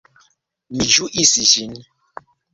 Mi 0.77 0.87
ĝuis 0.95 1.35
ĝin. 1.51 1.77